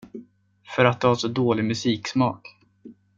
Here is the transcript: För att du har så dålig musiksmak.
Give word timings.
För 0.75 0.85
att 0.85 1.01
du 1.01 1.07
har 1.07 1.15
så 1.15 1.27
dålig 1.27 1.65
musiksmak. 1.65 2.47